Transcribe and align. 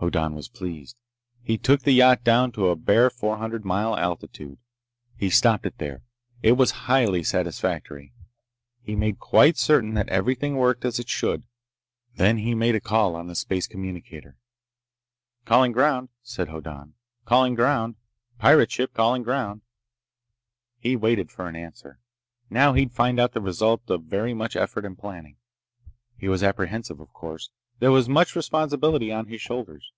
Hoddan 0.00 0.34
was 0.34 0.48
pleased. 0.48 0.98
He 1.40 1.56
took 1.56 1.80
the 1.80 1.92
yacht 1.94 2.22
down 2.24 2.52
to 2.52 2.66
a 2.68 2.76
bare 2.76 3.08
four 3.08 3.38
hundred 3.38 3.64
mile 3.64 3.96
altitude. 3.96 4.58
He 5.16 5.30
stopped 5.30 5.64
it 5.64 5.78
there. 5.78 6.02
It 6.42 6.58
was 6.58 6.72
highly 6.90 7.22
satisfactory. 7.22 8.12
He 8.82 8.96
made 8.96 9.18
quite 9.18 9.56
certain 9.56 9.94
that 9.94 10.10
everything 10.10 10.56
worked 10.56 10.84
as 10.84 10.98
it 10.98 11.08
should. 11.08 11.44
Then 12.16 12.36
he 12.38 12.54
made 12.54 12.74
a 12.74 12.80
call 12.82 13.14
on 13.16 13.28
the 13.28 13.34
space 13.34 13.66
communicator. 13.66 14.36
"Calling 15.46 15.72
ground," 15.72 16.10
said 16.22 16.48
Hoddan. 16.48 16.92
"Calling 17.24 17.54
ground. 17.54 17.96
Pirate 18.38 18.70
ship 18.72 18.92
calling 18.92 19.22
ground!" 19.22 19.62
He 20.76 20.96
waited 20.96 21.30
for 21.30 21.48
an 21.48 21.56
answer. 21.56 21.98
Now 22.50 22.74
he'd 22.74 22.92
find 22.92 23.18
out 23.18 23.32
the 23.32 23.40
result 23.40 23.88
of 23.88 24.02
very 24.04 24.34
much 24.34 24.54
effort 24.54 24.84
and 24.84 24.98
planning. 24.98 25.36
He 26.18 26.28
was 26.28 26.42
apprehensive, 26.42 27.00
of 27.00 27.10
course. 27.14 27.48
There 27.80 27.90
was 27.90 28.08
much 28.08 28.36
responsibility 28.36 29.10
on 29.10 29.26
his 29.26 29.40
shoulders. 29.42 29.90